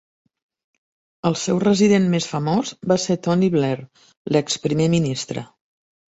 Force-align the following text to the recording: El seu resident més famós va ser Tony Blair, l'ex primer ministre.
El 1.29 1.37
seu 1.41 1.59
resident 1.63 2.07
més 2.13 2.27
famós 2.31 2.73
va 2.93 2.99
ser 3.05 3.19
Tony 3.29 3.51
Blair, 3.59 3.75
l'ex 4.37 4.59
primer 4.67 4.91
ministre. 4.97 5.47